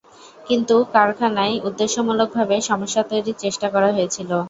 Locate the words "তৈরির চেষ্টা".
3.09-3.67